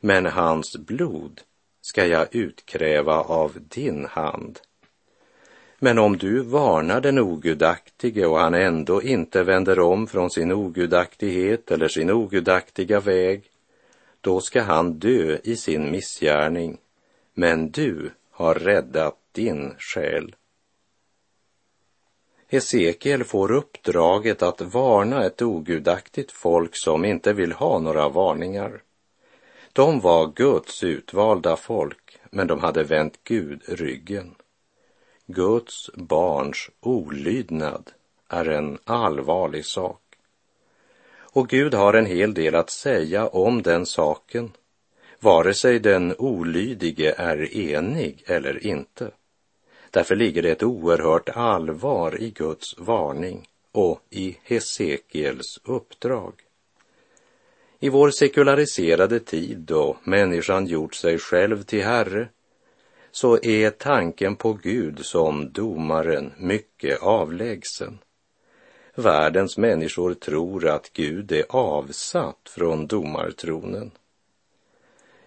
men 0.01 0.27
hans 0.27 0.77
blod 0.77 1.41
ska 1.81 2.07
jag 2.07 2.35
utkräva 2.35 3.21
av 3.21 3.53
din 3.69 4.05
hand. 4.05 4.61
Men 5.83 5.99
om 5.99 6.17
du 6.17 6.41
varnar 6.41 7.01
den 7.01 7.19
ogudaktige 7.19 8.27
och 8.27 8.39
han 8.39 8.55
ändå 8.55 9.03
inte 9.03 9.43
vänder 9.43 9.81
om 9.81 10.07
från 10.07 10.31
sin 10.31 10.53
ogudaktighet 10.53 11.71
eller 11.71 11.89
sin 11.89 12.11
ogudaktiga 12.11 13.01
väg, 13.01 13.43
då 14.21 14.41
ska 14.41 14.63
han 14.63 14.99
dö 14.99 15.39
i 15.45 15.57
sin 15.57 15.91
missgärning, 15.91 16.79
men 17.35 17.71
du 17.71 18.11
har 18.31 18.55
räddat 18.55 19.17
din 19.33 19.75
själ. 19.79 20.35
Hesekiel 22.49 23.25
får 23.25 23.53
uppdraget 23.53 24.43
att 24.43 24.61
varna 24.61 25.25
ett 25.25 25.43
ogudaktigt 25.43 26.33
folk 26.33 26.71
som 26.73 27.05
inte 27.05 27.33
vill 27.33 27.53
ha 27.53 27.79
några 27.79 28.09
varningar. 28.09 28.83
De 29.73 30.01
var 30.01 30.33
Guds 30.35 30.85
utvalda 30.85 31.57
folk, 31.57 32.19
men 32.31 32.47
de 32.47 32.61
hade 32.61 32.83
vänt 32.83 33.21
Gud 33.25 33.63
ryggen. 33.69 34.35
Guds 35.33 35.91
barns 35.95 36.71
olydnad 36.81 37.91
är 38.29 38.49
en 38.49 38.79
allvarlig 38.85 39.65
sak. 39.65 40.03
Och 41.33 41.49
Gud 41.49 41.75
har 41.75 41.95
en 41.95 42.07
hel 42.07 42.35
del 42.35 42.55
att 42.55 42.71
säga 42.71 43.27
om 43.27 43.63
den 43.63 43.87
saken, 43.87 44.51
vare 45.21 45.55
sig 45.55 45.79
den 45.79 46.15
olydige 46.19 47.15
är 47.17 47.57
enig 47.57 48.25
eller 48.27 48.67
inte. 48.67 49.11
Därför 49.91 50.17
ligger 50.17 50.43
det 50.43 50.51
ett 50.51 50.63
oerhört 50.63 51.29
allvar 51.29 52.23
i 52.23 52.31
Guds 52.31 52.79
varning 52.79 53.49
och 53.73 54.01
i 54.11 54.37
Hesekiels 54.43 55.61
uppdrag. 55.65 56.33
I 57.79 57.89
vår 57.89 58.11
sekulariserade 58.11 59.21
tid 59.21 59.59
då 59.59 59.97
människan 60.05 60.67
gjort 60.67 60.95
sig 60.95 61.19
själv 61.19 61.63
till 61.63 61.85
herre 61.85 62.29
så 63.13 63.39
är 63.43 63.71
tanken 63.71 64.37
på 64.37 64.53
Gud 64.53 65.05
som 65.05 65.53
domaren 65.53 66.33
mycket 66.39 67.03
avlägsen. 67.03 67.99
Världens 68.95 69.59
människor 69.59 70.15
tror 70.15 70.67
att 70.67 70.93
Gud 70.93 71.33
är 71.33 71.45
avsatt 71.49 72.49
från 72.49 72.87
domartronen. 72.87 73.91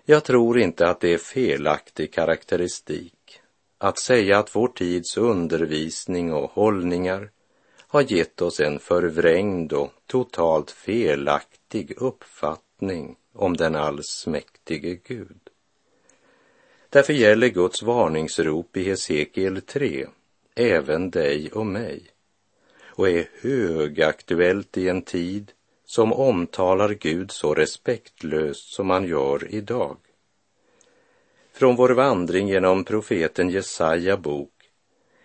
Jag 0.05 0.23
tror 0.23 0.59
inte 0.59 0.87
att 0.89 0.99
det 0.99 1.13
är 1.13 1.17
felaktig 1.17 2.13
karaktäristik 2.13 3.39
att 3.77 3.99
säga 3.99 4.37
att 4.37 4.55
vår 4.55 4.67
tids 4.67 5.17
undervisning 5.17 6.33
och 6.33 6.51
hållningar 6.51 7.29
har 7.87 8.01
gett 8.01 8.41
oss 8.41 8.59
en 8.59 8.79
förvrängd 8.79 9.73
och 9.73 9.93
totalt 10.07 10.71
felaktig 10.71 11.93
uppfattning 11.97 13.15
om 13.33 13.57
den 13.57 13.75
allsmäktige 13.75 14.99
Gud. 15.03 15.42
Därför 16.93 17.13
gäller 17.13 17.47
Guds 17.47 17.83
varningsrop 17.83 18.77
i 18.77 18.83
Hesekiel 18.83 19.61
3 19.61 20.07
även 20.55 21.09
dig 21.09 21.51
och 21.51 21.65
mig 21.65 22.01
och 22.85 23.09
är 23.09 23.29
högaktuellt 23.41 24.77
i 24.77 24.89
en 24.89 25.01
tid 25.01 25.51
som 25.85 26.13
omtalar 26.13 26.89
Gud 26.89 27.31
så 27.31 27.53
respektlöst 27.53 28.73
som 28.73 28.87
man 28.87 29.05
gör 29.05 29.47
idag. 29.55 29.97
Från 31.53 31.75
vår 31.75 31.89
vandring 31.89 32.47
genom 32.47 32.83
profeten 32.83 33.49
Jesaja 33.49 34.17
bok 34.17 34.53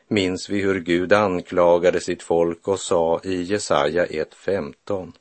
minns 0.08 0.50
vi 0.50 0.60
hur 0.60 0.80
Gud 0.80 1.12
anklagade 1.12 2.00
sitt 2.00 2.22
folk 2.22 2.68
och 2.68 2.80
sa 2.80 3.20
i 3.24 3.42
Jesaja 3.42 4.06
1.15. 4.06 5.12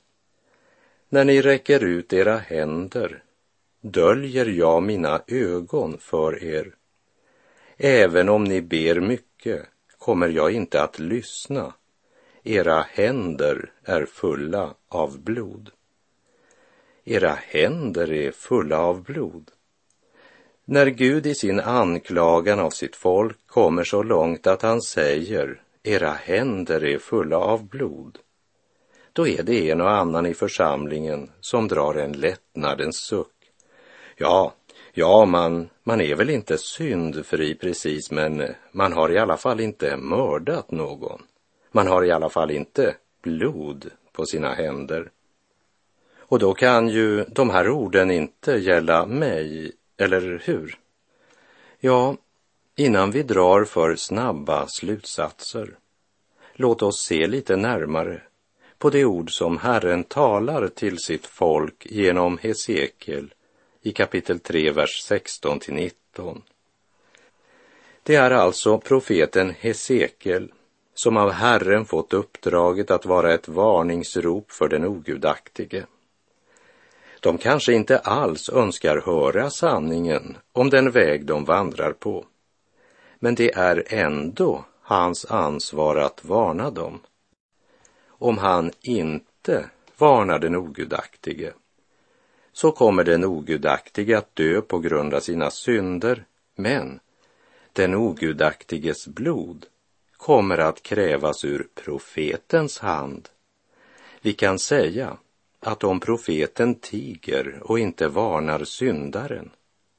När 1.09 1.25
ni 1.25 1.41
räcker 1.41 1.83
ut 1.83 2.13
era 2.13 2.37
händer 2.37 3.23
döljer 3.91 4.45
jag 4.45 4.83
mina 4.83 5.21
ögon 5.27 5.97
för 5.97 6.43
er. 6.43 6.75
Även 7.77 8.29
om 8.29 8.43
ni 8.43 8.61
ber 8.61 8.99
mycket 8.99 9.65
kommer 9.97 10.29
jag 10.29 10.51
inte 10.51 10.83
att 10.83 10.99
lyssna. 10.99 11.73
Era 12.43 12.81
händer 12.81 13.71
är 13.83 14.05
fulla 14.05 14.73
av 14.87 15.19
blod. 15.19 15.69
Era 17.05 17.37
händer 17.41 18.11
är 18.11 18.31
fulla 18.31 18.79
av 18.79 19.03
blod. 19.03 19.51
När 20.65 20.87
Gud 20.87 21.25
i 21.25 21.35
sin 21.35 21.59
anklagan 21.59 22.59
av 22.59 22.69
sitt 22.69 22.95
folk 22.95 23.37
kommer 23.47 23.83
så 23.83 24.03
långt 24.03 24.47
att 24.47 24.61
han 24.61 24.81
säger 24.81 25.61
era 25.83 26.11
händer 26.11 26.85
är 26.85 26.97
fulla 26.97 27.37
av 27.37 27.63
blod, 27.63 28.17
då 29.13 29.27
är 29.27 29.43
det 29.43 29.71
en 29.71 29.81
och 29.81 29.91
annan 29.91 30.25
i 30.25 30.33
församlingen 30.33 31.31
som 31.39 31.67
drar 31.67 31.95
en 31.95 32.11
lättnadens 32.11 32.97
suck. 32.97 33.36
Ja, 34.19 34.53
ja, 34.93 35.25
man, 35.25 35.69
man 35.83 36.01
är 36.01 36.15
väl 36.15 36.29
inte 36.29 36.57
syndfri 36.57 37.55
precis, 37.55 38.11
men 38.11 38.55
man 38.71 38.93
har 38.93 39.11
i 39.11 39.17
alla 39.17 39.37
fall 39.37 39.59
inte 39.59 39.97
mördat 39.97 40.71
någon. 40.71 41.21
Man 41.71 41.87
har 41.87 42.05
i 42.05 42.11
alla 42.11 42.29
fall 42.29 42.51
inte 42.51 42.95
blod 43.21 43.89
på 44.11 44.25
sina 44.25 44.53
händer. 44.53 45.09
Och 46.17 46.39
då 46.39 46.53
kan 46.53 46.89
ju 46.89 47.23
de 47.23 47.49
här 47.49 47.69
orden 47.69 48.11
inte 48.11 48.51
gälla 48.51 49.05
mig 49.05 49.71
eller 49.97 50.41
hur? 50.45 50.77
Ja, 51.79 52.15
innan 52.75 53.11
vi 53.11 53.23
drar 53.23 53.63
för 53.63 53.95
snabba 53.95 54.67
slutsatser, 54.67 55.77
låt 56.53 56.81
oss 56.81 57.05
se 57.05 57.27
lite 57.27 57.55
närmare 57.55 58.21
på 58.77 58.89
de 58.89 59.05
ord 59.05 59.31
som 59.31 59.57
Herren 59.57 60.03
talar 60.03 60.67
till 60.67 60.99
sitt 60.99 61.25
folk 61.25 61.85
genom 61.89 62.37
Hesekiel 62.37 63.33
i 63.87 63.91
kapitel 63.91 64.39
3, 64.39 64.71
vers 64.71 65.01
16 65.03 65.59
till 65.59 65.73
19. 65.73 66.41
Det 68.03 68.15
är 68.15 68.31
alltså 68.31 68.77
profeten 68.77 69.53
Hesekiel 69.59 70.51
som 70.93 71.17
av 71.17 71.31
Herren 71.31 71.85
fått 71.85 72.13
uppdraget 72.13 72.91
att 72.91 73.05
vara 73.05 73.33
ett 73.33 73.47
varningsrop 73.47 74.51
för 74.51 74.67
den 74.67 74.85
ogudaktige. 74.85 75.85
De 77.19 77.37
kanske 77.37 77.73
inte 77.73 77.99
alls 77.99 78.49
önskar 78.49 79.01
höra 79.05 79.49
sanningen 79.49 80.37
om 80.51 80.69
den 80.69 80.91
väg 80.91 81.25
de 81.25 81.45
vandrar 81.45 81.91
på. 81.91 82.25
Men 83.19 83.35
det 83.35 83.53
är 83.53 83.83
ändå 83.87 84.65
hans 84.81 85.25
ansvar 85.25 85.95
att 85.95 86.25
varna 86.25 86.71
dem. 86.71 86.99
Om 88.07 88.37
han 88.37 88.71
inte 88.81 89.69
varnar 89.97 90.39
den 90.39 90.55
ogudaktige 90.55 91.53
så 92.57 92.71
kommer 92.71 93.03
den 93.03 93.25
ogudaktige 93.25 94.17
att 94.17 94.35
dö 94.35 94.61
på 94.61 94.79
grund 94.79 95.13
av 95.13 95.19
sina 95.19 95.51
synder, 95.51 96.25
men 96.55 96.99
den 97.73 97.95
ogudaktiges 97.95 99.07
blod 99.07 99.65
kommer 100.11 100.57
att 100.57 100.83
krävas 100.83 101.45
ur 101.45 101.67
profetens 101.75 102.79
hand. 102.79 103.29
Vi 104.21 104.33
kan 104.33 104.59
säga 104.59 105.17
att 105.59 105.83
om 105.83 105.99
profeten 105.99 106.75
tiger 106.75 107.59
och 107.61 107.79
inte 107.79 108.07
varnar 108.07 108.63
syndaren 108.63 109.49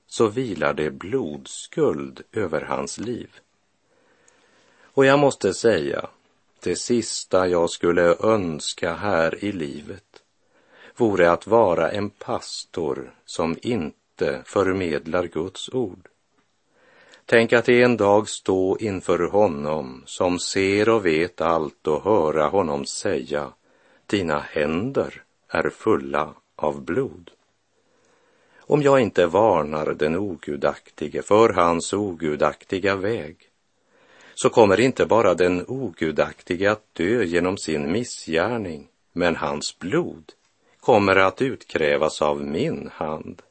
så 0.06 0.26
vilar 0.26 0.74
det 0.74 0.90
blodskuld 0.90 2.22
över 2.32 2.60
hans 2.60 2.98
liv. 2.98 3.30
Och 4.82 5.06
jag 5.06 5.18
måste 5.18 5.54
säga, 5.54 6.08
det 6.60 6.76
sista 6.76 7.48
jag 7.48 7.70
skulle 7.70 8.16
önska 8.20 8.94
här 8.94 9.44
i 9.44 9.52
livet 9.52 10.07
vore 11.00 11.30
att 11.30 11.46
vara 11.46 11.90
en 11.90 12.10
pastor 12.10 13.14
som 13.24 13.56
inte 13.62 14.42
förmedlar 14.44 15.24
Guds 15.26 15.68
ord. 15.68 16.08
Tänk 17.26 17.52
att 17.52 17.68
en 17.68 17.96
dag 17.96 18.28
stå 18.28 18.78
inför 18.78 19.18
honom 19.18 20.02
som 20.06 20.38
ser 20.38 20.88
och 20.88 21.06
vet 21.06 21.40
allt 21.40 21.86
och 21.86 22.04
höra 22.04 22.48
honom 22.48 22.86
säga, 22.86 23.52
dina 24.06 24.38
händer 24.38 25.22
är 25.48 25.70
fulla 25.70 26.34
av 26.56 26.84
blod. 26.84 27.30
Om 28.60 28.82
jag 28.82 29.00
inte 29.00 29.26
varnar 29.26 29.94
den 29.94 30.16
ogudaktige 30.16 31.22
för 31.22 31.48
hans 31.48 31.92
ogudaktiga 31.92 32.96
väg, 32.96 33.36
så 34.34 34.50
kommer 34.50 34.80
inte 34.80 35.06
bara 35.06 35.34
den 35.34 35.64
ogudaktige 35.68 36.70
att 36.70 36.94
dö 36.94 37.24
genom 37.24 37.56
sin 37.56 37.92
missgärning, 37.92 38.88
men 39.12 39.36
hans 39.36 39.78
blod 39.78 40.32
kommer 40.88 41.16
att 41.16 41.42
utkrävas 41.42 42.22
av 42.22 42.44
min 42.44 42.90
hand. 42.92 43.42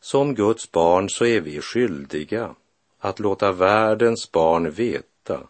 Som 0.00 0.34
Guds 0.34 0.72
barn 0.72 1.10
så 1.10 1.24
är 1.24 1.40
vi 1.40 1.60
skyldiga 1.60 2.54
att 2.98 3.20
låta 3.20 3.52
världens 3.52 4.32
barn 4.32 4.70
veta 4.70 5.40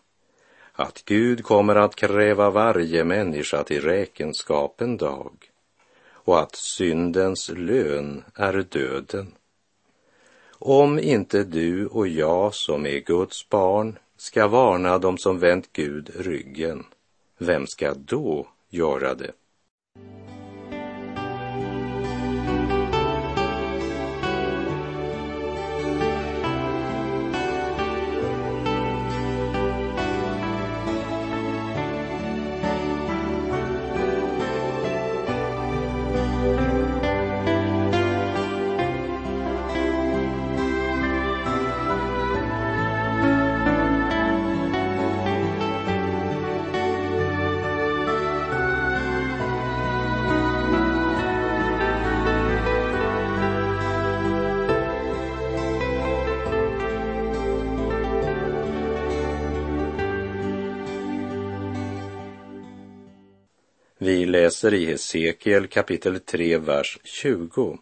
att 0.72 1.02
Gud 1.04 1.44
kommer 1.44 1.74
att 1.74 1.96
kräva 1.96 2.50
varje 2.50 3.04
människa 3.04 3.64
till 3.64 3.80
räkenskap 3.80 4.80
en 4.80 4.96
dag 4.96 5.32
och 6.10 6.40
att 6.40 6.56
syndens 6.56 7.50
lön 7.56 8.24
är 8.34 8.66
döden. 8.70 9.32
Om 10.50 10.98
inte 10.98 11.44
du 11.44 11.86
och 11.86 12.08
jag 12.08 12.54
som 12.54 12.86
är 12.86 12.98
Guds 12.98 13.48
barn 13.48 13.98
ska 14.16 14.48
varna 14.48 14.98
dem 14.98 15.18
som 15.18 15.38
vänt 15.38 15.72
Gud 15.72 16.10
ryggen, 16.14 16.84
vem 17.38 17.66
ska 17.66 17.94
då 17.94 18.46
göra 18.70 19.14
det? 19.14 19.32
Vi 64.06 64.26
läser 64.26 64.74
i 64.74 64.86
Hesekiel 64.86 65.66
kapitel 65.66 66.20
3, 66.20 66.58
vers 66.58 66.98
20. 67.04 67.78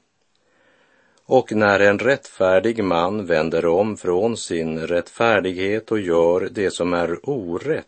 Och 1.25 1.53
när 1.53 1.81
en 1.81 1.99
rättfärdig 1.99 2.85
man 2.85 3.27
vänder 3.27 3.67
om 3.67 3.97
från 3.97 4.37
sin 4.37 4.79
rättfärdighet 4.79 5.93
och 5.93 6.01
gör 6.01 6.49
det 6.53 6.71
som 6.71 6.95
är 6.95 7.29
orätt, 7.31 7.87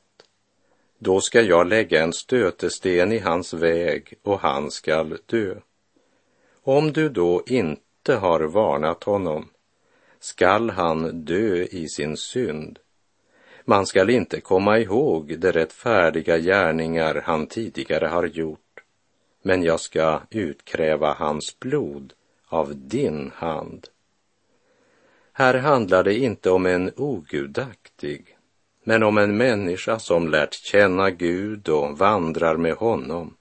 då 0.99 1.21
ska 1.21 1.41
jag 1.41 1.67
lägga 1.67 2.03
en 2.03 2.13
stötesten 2.13 3.13
i 3.13 3.19
hans 3.19 3.55
väg 3.55 4.15
och 4.23 4.41
han 4.41 4.71
skall 4.71 5.19
dö. 5.27 5.55
Om 6.63 6.93
du 6.93 7.09
då 7.09 7.43
inte 7.47 8.15
har 8.15 8.41
varnat 8.41 9.05
honom 9.05 9.49
skall 10.21 10.71
han 10.71 11.25
dö 11.25 11.67
i 11.71 11.89
sin 11.89 12.17
synd. 12.17 12.79
Man 13.69 13.87
skall 13.87 14.11
inte 14.11 14.41
komma 14.41 14.79
ihåg 14.79 15.39
de 15.39 15.53
rättfärdiga 15.53 16.39
gärningar 16.39 17.23
han 17.25 17.47
tidigare 17.47 18.07
har 18.07 18.27
gjort, 18.27 18.83
men 19.43 19.63
jag 19.63 19.81
ska 19.81 20.21
utkräva 20.31 21.13
hans 21.13 21.59
blod 21.59 22.13
av 22.49 22.77
din 22.77 23.33
hand. 23.35 23.89
Här 25.33 25.55
handlar 25.55 26.05
det 26.05 26.19
inte 26.19 26.51
om 26.51 26.67
en 26.67 26.91
ogudaktig, 26.97 28.37
men 28.85 29.03
om 29.03 29.19
en 29.19 29.37
människa 29.37 29.99
som 29.99 30.29
lärt 30.29 30.55
känna 30.55 31.11
Gud 31.11 31.69
och 31.69 31.99
vandrar 31.99 32.57
med 32.57 32.75
honom, 32.75 33.35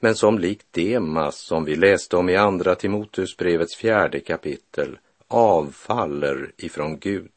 men 0.00 0.14
som 0.14 0.38
likt 0.38 0.66
Demas, 0.70 1.36
som 1.36 1.64
vi 1.64 1.76
läste 1.76 2.16
om 2.16 2.28
i 2.28 2.36
Andra 2.36 2.74
Timoteusbrevets 2.74 3.76
fjärde 3.76 4.20
kapitel, 4.20 4.98
avfaller 5.28 6.52
ifrån 6.56 6.98
Gud. 6.98 7.32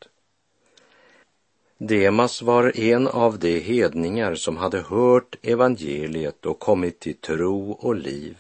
Demas 1.78 2.42
var 2.42 2.80
en 2.80 3.08
av 3.08 3.40
de 3.40 3.60
hedningar 3.60 4.36
som 4.36 4.58
hade 4.58 4.82
hört 4.82 5.36
evangeliet 5.42 6.46
och 6.46 6.60
kommit 6.60 7.00
till 7.00 7.18
tro 7.18 7.72
och 7.72 7.96
liv. 7.96 8.38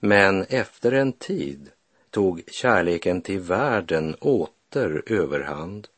Men 0.00 0.42
efter 0.42 0.92
en 0.92 1.12
tid 1.12 1.70
tog 2.10 2.42
kärleken 2.46 3.22
till 3.22 3.40
världen 3.40 4.14
åter 4.14 5.02
överhand. 5.06 5.88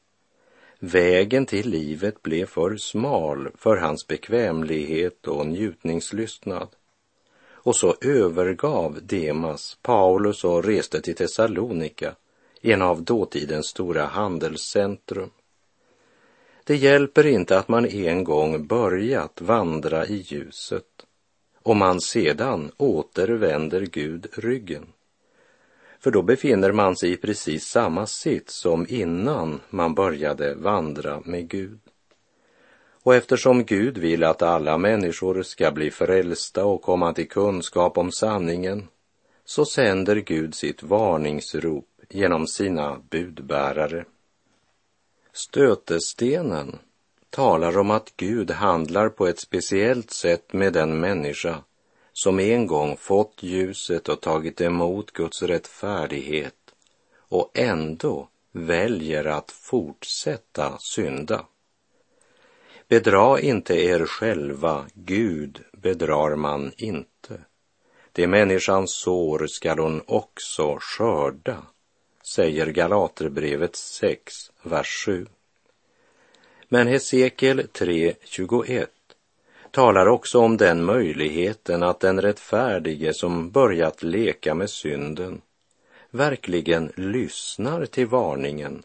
Vägen 0.78 1.46
till 1.46 1.70
livet 1.70 2.22
blev 2.22 2.46
för 2.46 2.76
smal 2.76 3.48
för 3.54 3.76
hans 3.76 4.06
bekvämlighet 4.06 5.26
och 5.26 5.46
njutningslystnad. 5.46 6.68
Och 7.62 7.76
så 7.76 7.94
övergav 8.00 8.98
Demas 9.02 9.78
Paulus 9.82 10.44
och 10.44 10.64
reste 10.64 11.00
till 11.00 11.14
Thessalonika, 11.14 12.14
en 12.62 12.82
av 12.82 13.02
dåtidens 13.02 13.66
stora 13.66 14.06
handelscentrum. 14.06 15.30
Det 16.64 16.76
hjälper 16.76 17.26
inte 17.26 17.58
att 17.58 17.68
man 17.68 17.86
en 17.86 18.24
gång 18.24 18.66
börjat 18.66 19.40
vandra 19.40 20.06
i 20.06 20.16
ljuset 20.16 20.84
om 21.62 21.78
man 21.78 22.00
sedan 22.00 22.72
återvänder 22.76 23.80
Gud 23.80 24.26
ryggen. 24.32 24.86
För 26.00 26.10
då 26.10 26.22
befinner 26.22 26.72
man 26.72 26.96
sig 26.96 27.12
i 27.12 27.16
precis 27.16 27.64
samma 27.64 28.06
sitt 28.06 28.50
som 28.50 28.86
innan 28.88 29.60
man 29.70 29.94
började 29.94 30.54
vandra 30.54 31.20
med 31.24 31.48
Gud. 31.48 31.78
Och 33.02 33.14
eftersom 33.14 33.64
Gud 33.64 33.98
vill 33.98 34.24
att 34.24 34.42
alla 34.42 34.78
människor 34.78 35.42
ska 35.42 35.70
bli 35.70 35.90
frälsta 35.90 36.64
och 36.64 36.82
komma 36.82 37.12
till 37.12 37.28
kunskap 37.28 37.98
om 37.98 38.12
sanningen, 38.12 38.88
så 39.44 39.64
sänder 39.64 40.16
Gud 40.16 40.54
sitt 40.54 40.82
varningsrop 40.82 41.88
genom 42.08 42.46
sina 42.46 42.98
budbärare. 43.10 44.04
Stötestenen 45.40 46.78
talar 47.30 47.78
om 47.78 47.90
att 47.90 48.12
Gud 48.16 48.50
handlar 48.50 49.08
på 49.08 49.26
ett 49.26 49.38
speciellt 49.38 50.10
sätt 50.10 50.52
med 50.52 50.72
den 50.72 51.00
människa 51.00 51.64
som 52.12 52.40
en 52.40 52.66
gång 52.66 52.96
fått 52.96 53.42
ljuset 53.42 54.08
och 54.08 54.20
tagit 54.20 54.60
emot 54.60 55.10
Guds 55.10 55.42
rättfärdighet 55.42 56.54
och 57.18 57.50
ändå 57.54 58.28
väljer 58.52 59.24
att 59.24 59.50
fortsätta 59.50 60.78
synda. 60.78 61.46
Bedra 62.88 63.40
inte 63.40 63.74
er 63.74 64.06
själva, 64.06 64.86
Gud 64.94 65.64
bedrar 65.72 66.36
man 66.36 66.72
inte. 66.76 67.40
Det 68.12 68.26
människans 68.26 68.94
sår 68.94 69.46
skall 69.46 69.78
hon 69.78 70.02
också 70.06 70.78
skörda, 70.80 71.62
säger 72.30 72.66
Galaterbrevet 72.66 73.76
6, 73.76 74.52
vers 74.62 75.04
7. 75.06 75.26
Men 76.68 76.86
Hesekiel 76.86 77.60
3.21 77.60 78.86
talar 79.70 80.06
också 80.06 80.38
om 80.38 80.56
den 80.56 80.84
möjligheten 80.84 81.82
att 81.82 82.00
den 82.00 82.20
rättfärdige 82.20 83.14
som 83.14 83.50
börjat 83.50 84.02
leka 84.02 84.54
med 84.54 84.70
synden 84.70 85.40
verkligen 86.10 86.92
lyssnar 86.96 87.86
till 87.86 88.06
varningen 88.06 88.82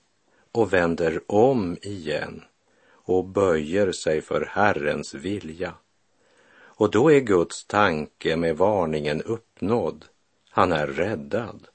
och 0.51 0.73
vänder 0.73 1.21
om 1.27 1.77
igen 1.81 2.43
och 2.91 3.25
böjer 3.25 3.91
sig 3.91 4.21
för 4.21 4.45
Herrens 4.51 5.13
vilja. 5.13 5.73
Och 6.57 6.91
då 6.91 7.11
är 7.11 7.19
Guds 7.19 7.65
tanke 7.65 8.35
med 8.35 8.57
varningen 8.57 9.21
uppnådd. 9.21 10.05
Han 10.49 10.71
är 10.71 10.87
räddad. 10.87 11.67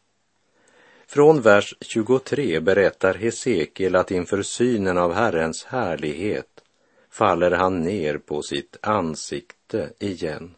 Från 1.12 1.40
vers 1.40 1.74
23 1.80 2.60
berättar 2.60 3.14
Hesekiel 3.14 3.96
att 3.96 4.10
inför 4.10 4.42
synen 4.42 4.98
av 4.98 5.12
Herrens 5.12 5.64
härlighet 5.64 6.64
faller 7.10 7.50
han 7.50 7.82
ner 7.82 8.18
på 8.18 8.42
sitt 8.42 8.76
ansikte 8.80 9.90
igen. 9.98 10.54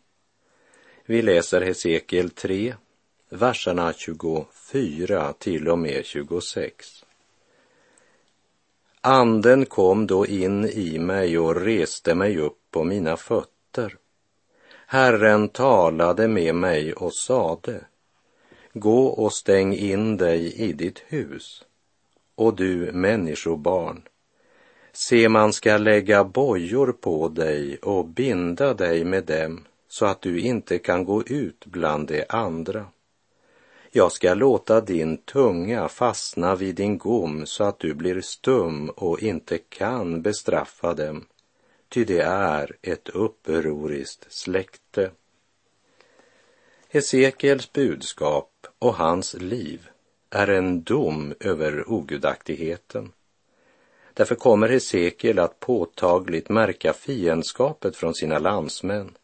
Vi 1.07 1.23
läser 1.23 1.61
Hesekiel 1.61 2.31
3, 2.31 2.75
verserna 3.29 3.93
24 3.93 5.33
till 5.39 5.69
och 5.69 5.79
med 5.79 6.05
26. 6.05 7.05
Anden 9.01 9.67
kom 9.67 10.07
då 10.07 10.27
in 10.27 10.65
i 10.65 10.99
mig 10.99 11.39
och 11.39 11.57
reste 11.57 12.15
mig 12.15 12.39
upp 12.39 12.59
på 12.71 12.85
mina 12.85 13.17
fötter. 13.17 13.97
Herren 14.87 15.49
talade 15.49 16.29
med 16.29 16.55
mig 16.55 16.93
och 16.93 17.15
sade, 17.15 17.85
gå 18.73 19.07
och 19.07 19.33
stäng 19.33 19.75
in 19.75 20.17
dig 20.17 20.55
i 20.55 20.73
ditt 20.73 20.99
hus. 20.99 21.65
Och 22.35 22.57
du 22.57 22.93
människobarn, 22.93 24.03
se 24.93 25.29
man 25.29 25.53
ska 25.53 25.79
lägga 25.79 26.25
bojor 26.25 26.93
på 26.93 27.29
dig 27.29 27.77
och 27.77 28.07
binda 28.07 28.75
dig 28.75 29.05
med 29.05 29.25
dem 29.25 29.65
så 29.89 30.07
att 30.07 30.23
du 30.23 30.41
inte 30.41 30.79
kan 30.79 31.05
gå 31.05 31.23
ut 31.23 31.67
bland 31.67 32.09
de 32.09 32.25
andra. 32.29 32.87
Jag 33.91 34.13
ska 34.13 34.35
låta 34.35 34.81
din 34.81 35.17
tunga 35.17 35.89
fastna 35.89 36.55
vid 36.55 36.75
din 36.75 36.99
gom 36.99 37.47
så 37.47 37.65
att 37.65 37.79
du 37.79 37.95
blir 37.95 38.21
stum 38.21 38.91
och 38.91 39.23
inte 39.23 39.59
kan 39.59 40.23
bestraffa 40.23 40.95
dem, 40.95 41.27
ty 41.89 42.05
det 42.05 42.21
är 42.21 42.77
ett 42.83 43.09
upproriskt 43.09 44.33
släkte. 44.33 45.11
Hesekiels 46.89 47.73
budskap 47.73 48.52
och 48.83 48.95
hans 48.95 49.35
liv 49.35 49.89
är 50.31 50.47
en 50.47 50.83
dom 50.83 51.35
över 51.41 51.91
ogudaktigheten. 51.93 53.13
Därför 54.15 54.35
kommer 54.35 54.69
Hesekiel 54.69 55.39
att 55.39 55.61
påtagligt 55.61 56.49
märka 56.49 56.93
fiendskapet 56.93 57.97
från 57.97 58.15
sina 58.15 58.39
landsmän 58.39 59.15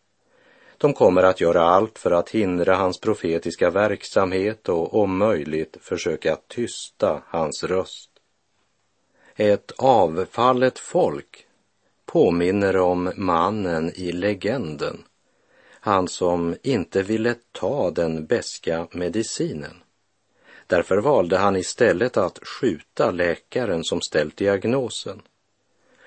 de 0.79 0.95
kommer 0.95 1.23
att 1.23 1.41
göra 1.41 1.63
allt 1.63 1.99
för 1.99 2.11
att 2.11 2.31
hindra 2.31 2.75
hans 2.75 3.01
profetiska 3.01 3.71
verksamhet 3.71 4.69
och 4.69 4.95
om 4.95 5.19
möjligt 5.19 5.77
försöka 5.81 6.37
tysta 6.49 7.23
hans 7.27 7.65
röst. 7.65 8.11
Ett 9.37 9.73
avfallet 9.77 10.79
folk 10.79 11.47
påminner 12.07 12.77
om 12.77 13.13
mannen 13.17 13.93
i 13.95 14.13
legenden, 14.13 15.05
han 15.81 16.09
som 16.09 16.57
inte 16.63 17.03
ville 17.03 17.35
ta 17.53 17.91
den 17.91 18.27
beska 18.27 18.87
medicinen. 18.93 19.77
Därför 20.67 20.97
valde 20.99 21.37
han 21.37 21.57
istället 21.57 22.17
att 22.17 22.39
skjuta 22.49 23.11
läkaren 23.11 23.85
som 23.85 24.01
ställt 24.01 24.37
diagnosen. 24.37 25.23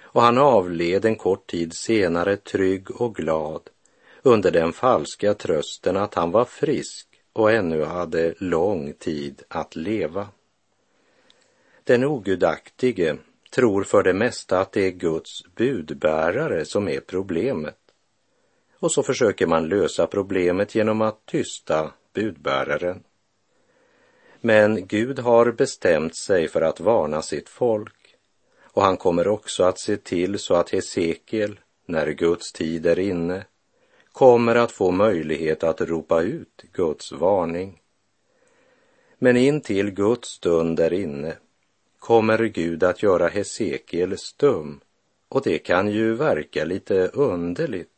Och 0.02 0.22
han 0.22 0.38
avled 0.38 1.06
en 1.06 1.16
kort 1.16 1.48
tid 1.48 1.74
senare 1.74 2.38
trygg 2.38 3.02
och 3.02 3.16
glad 3.16 3.62
under 4.22 4.52
den 4.52 4.74
falska 4.74 5.34
trösten 5.34 5.98
att 5.98 6.14
han 6.14 6.32
var 6.32 6.46
frisk 6.46 7.08
och 7.34 7.52
ännu 7.52 7.84
hade 7.84 8.34
lång 8.38 8.94
tid 8.94 9.44
att 9.48 9.76
leva. 9.76 10.28
Den 11.84 12.04
ogudaktige 12.04 13.18
tror 13.50 13.84
för 13.84 14.04
det 14.04 14.14
mesta 14.14 14.60
att 14.60 14.72
det 14.72 14.82
är 14.82 14.92
Guds 14.92 15.44
budbärare 15.56 16.66
som 16.66 16.88
är 16.88 17.00
problemet. 17.00 17.81
Och 18.82 18.92
så 18.92 19.04
försöker 19.04 19.48
man 19.48 19.68
lösa 19.68 20.08
problemet 20.08 20.76
genom 20.76 21.02
att 21.02 21.26
tysta 21.26 21.92
budbäraren. 22.14 23.04
Men 24.42 24.88
Gud 24.88 25.20
har 25.20 25.52
bestämt 25.52 26.16
sig 26.16 26.48
för 26.48 26.62
att 26.62 26.80
varna 26.80 27.22
sitt 27.22 27.50
folk 27.50 28.16
och 28.64 28.84
han 28.84 28.98
kommer 28.98 29.28
också 29.28 29.64
att 29.64 29.80
se 29.80 29.98
till 29.98 30.40
så 30.40 30.56
att 30.56 30.70
Hesekiel, 30.70 31.60
när 31.86 32.08
Guds 32.08 32.54
tid 32.54 32.86
är 32.86 33.00
inne, 33.00 33.46
kommer 34.12 34.56
att 34.56 34.72
få 34.72 34.92
möjlighet 34.92 35.64
att 35.64 35.82
ropa 35.82 36.22
ut 36.22 36.64
Guds 36.74 37.12
varning. 37.12 37.82
Men 39.18 39.38
in 39.38 39.62
till 39.62 39.92
Guds 39.92 40.30
stund 40.30 40.80
är 40.80 40.94
inne 40.94 41.36
kommer 42.00 42.44
Gud 42.44 42.84
att 42.84 43.04
göra 43.04 43.28
Hesekiel 43.28 44.18
stum 44.18 44.80
och 45.30 45.42
det 45.42 45.58
kan 45.60 45.92
ju 45.92 46.14
verka 46.14 46.66
lite 46.66 47.08
underligt. 47.08 47.91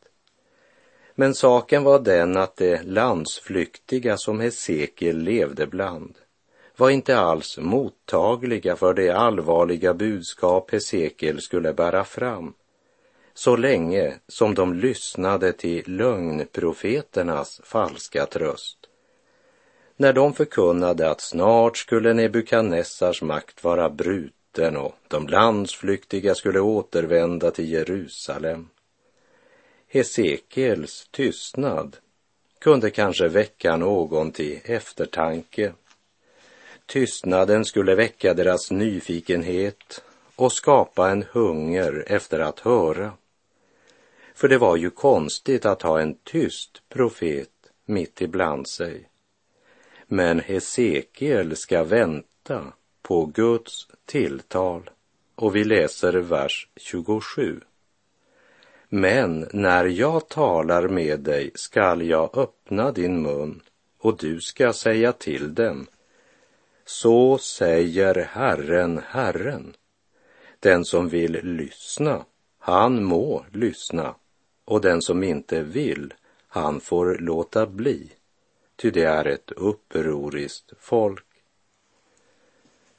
Men 1.14 1.34
saken 1.34 1.84
var 1.84 1.98
den 1.98 2.36
att 2.36 2.56
de 2.56 2.78
landsflyktiga 2.82 4.16
som 4.16 4.40
Hesekiel 4.40 5.18
levde 5.18 5.66
bland 5.66 6.14
var 6.76 6.90
inte 6.90 7.18
alls 7.18 7.58
mottagliga 7.58 8.76
för 8.76 8.94
det 8.94 9.10
allvarliga 9.10 9.94
budskap 9.94 10.70
Hesekiel 10.70 11.40
skulle 11.40 11.72
bära 11.72 12.04
fram 12.04 12.54
så 13.34 13.56
länge 13.56 14.14
som 14.28 14.54
de 14.54 14.74
lyssnade 14.74 15.52
till 15.52 15.82
lögnprofeternas 15.86 17.60
falska 17.64 18.26
tröst. 18.26 18.78
När 19.96 20.12
de 20.12 20.34
förkunnade 20.34 21.10
att 21.10 21.20
snart 21.20 21.76
skulle 21.76 22.14
Nebukadnessars 22.14 23.22
makt 23.22 23.64
vara 23.64 23.90
bruten 23.90 24.76
och 24.76 24.94
de 25.08 25.26
landsflyktiga 25.26 26.34
skulle 26.34 26.60
återvända 26.60 27.50
till 27.50 27.72
Jerusalem. 27.72 28.68
Hesekiels 29.94 31.08
tystnad 31.10 31.96
kunde 32.58 32.90
kanske 32.90 33.28
väcka 33.28 33.76
någon 33.76 34.32
till 34.32 34.60
eftertanke. 34.64 35.72
Tystnaden 36.86 37.64
skulle 37.64 37.94
väcka 37.94 38.34
deras 38.34 38.70
nyfikenhet 38.70 40.02
och 40.36 40.52
skapa 40.52 41.10
en 41.10 41.24
hunger 41.32 42.04
efter 42.06 42.38
att 42.38 42.60
höra. 42.60 43.12
För 44.34 44.48
det 44.48 44.58
var 44.58 44.76
ju 44.76 44.90
konstigt 44.90 45.66
att 45.66 45.82
ha 45.82 46.00
en 46.00 46.14
tyst 46.14 46.82
profet 46.88 47.50
mitt 47.84 48.20
ibland 48.20 48.68
sig. 48.68 49.08
Men 50.06 50.40
Hesekiel 50.40 51.56
ska 51.56 51.84
vänta 51.84 52.72
på 53.02 53.26
Guds 53.26 53.88
tilltal 54.04 54.90
och 55.34 55.56
vi 55.56 55.64
läser 55.64 56.12
vers 56.12 56.68
27. 56.76 57.60
Men 58.96 59.48
när 59.52 59.84
jag 59.84 60.28
talar 60.28 60.88
med 60.88 61.20
dig 61.20 61.50
skall 61.54 62.02
jag 62.02 62.38
öppna 62.38 62.92
din 62.92 63.22
mun 63.22 63.62
och 63.98 64.16
du 64.18 64.40
ska 64.40 64.72
säga 64.72 65.12
till 65.12 65.54
dem. 65.54 65.86
Så 66.84 67.38
säger 67.38 68.14
Herren, 68.14 69.00
Herren. 69.06 69.76
Den 70.60 70.84
som 70.84 71.08
vill 71.08 71.32
lyssna, 71.42 72.24
han 72.58 73.04
må 73.04 73.44
lyssna 73.52 74.14
och 74.64 74.80
den 74.80 75.02
som 75.02 75.22
inte 75.24 75.62
vill, 75.62 76.14
han 76.48 76.80
får 76.80 77.16
låta 77.20 77.66
bli, 77.66 78.12
ty 78.76 78.90
det 78.90 79.04
är 79.04 79.24
ett 79.24 79.52
upproriskt 79.52 80.72
folk. 80.78 81.26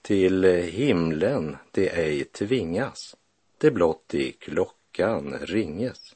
Till 0.01 0.43
himlen 0.63 1.57
det 1.71 1.89
ej 1.89 2.23
tvingas, 2.23 3.15
det 3.57 3.71
blott 3.71 4.13
i 4.13 4.35
klockan 4.95 5.39
ringes. 5.41 6.15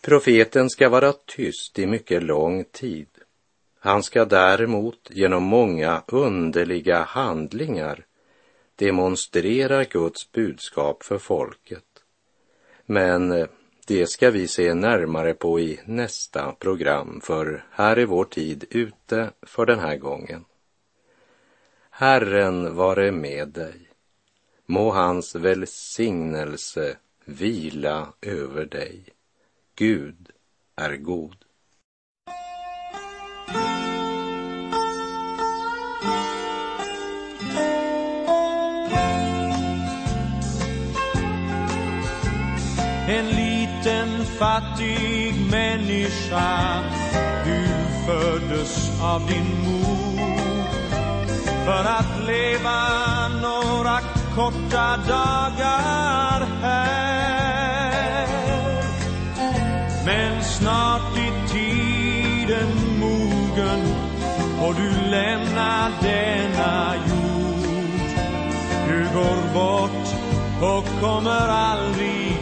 Profeten 0.00 0.70
ska 0.70 0.88
vara 0.88 1.12
tyst 1.12 1.78
i 1.78 1.86
mycket 1.86 2.22
lång 2.22 2.64
tid. 2.64 3.08
Han 3.78 4.02
ska 4.02 4.24
däremot 4.24 5.10
genom 5.10 5.42
många 5.42 6.02
underliga 6.06 7.02
handlingar 7.02 8.04
demonstrera 8.76 9.84
Guds 9.84 10.32
budskap 10.32 11.02
för 11.02 11.18
folket. 11.18 11.84
Men 12.86 13.48
det 13.86 14.06
ska 14.06 14.30
vi 14.30 14.48
se 14.48 14.74
närmare 14.74 15.34
på 15.34 15.60
i 15.60 15.80
nästa 15.84 16.52
program, 16.52 17.20
för 17.24 17.64
här 17.70 17.96
är 17.96 18.06
vår 18.06 18.24
tid 18.24 18.64
ute 18.70 19.30
för 19.42 19.66
den 19.66 19.78
här 19.78 19.96
gången. 19.96 20.44
Herren 21.90 22.76
vare 22.76 23.12
med 23.12 23.48
dig. 23.48 23.88
Må 24.66 24.90
hans 24.90 25.34
välsignelse 25.34 26.96
vila 27.32 28.12
över 28.22 28.66
dig. 28.66 29.04
Gud 29.74 30.30
är 30.76 30.96
god. 30.96 31.36
En 43.08 43.26
liten 43.26 44.24
fattig 44.24 45.34
människa 45.50 46.82
Du 47.44 47.66
föddes 48.06 49.00
av 49.02 49.26
din 49.26 49.62
mor 49.64 50.36
För 51.64 51.84
att 51.84 52.26
leva 52.26 53.28
några 53.28 54.00
korta 54.34 54.96
dagar 54.96 56.46
här 56.62 57.21
och 64.72 64.78
du 64.78 65.10
lämna 65.10 65.92
denna 66.02 66.94
jord. 66.96 67.68
Du 68.88 69.04
går 69.14 69.54
bort 69.54 70.08
och 70.62 71.00
kommer 71.00 71.48
aldrig 71.48 72.41